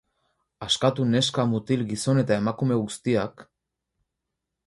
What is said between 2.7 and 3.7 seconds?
guztiak?